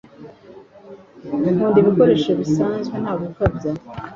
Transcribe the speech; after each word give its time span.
Nkunda 1.25 1.77
ibikoresho 1.81 2.31
bisanzwe 2.39 2.95
ntagukabya 3.03 3.71